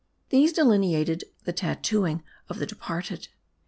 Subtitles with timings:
[0.29, 3.27] These delineated the tattooing of the departed.